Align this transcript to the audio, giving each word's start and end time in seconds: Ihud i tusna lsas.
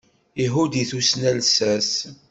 Ihud 0.43 0.71
i 0.81 0.83
tusna 0.89 1.29
lsas. 1.39 1.89